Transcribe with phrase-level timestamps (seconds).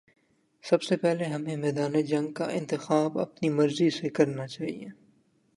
[0.63, 4.87] سب سے پہلے ہمیں میدان جنگ کا انتخاب اپنی مرضی سے کرنا چاہیے۔